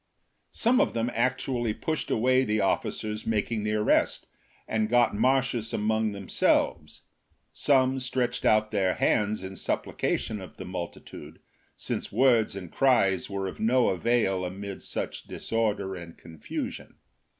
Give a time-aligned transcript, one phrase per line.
[0.55, 4.25] Some of them actually pushed away the officers making the arrest,
[4.67, 7.03] and got Marcius among them selves;
[7.53, 11.37] some stretched out their hands in supplica tion of the multitude,
[11.77, 16.95] since words and cries were of no avail amid such disorder and confusion.